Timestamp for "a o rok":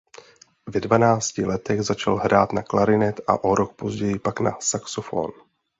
3.27-3.75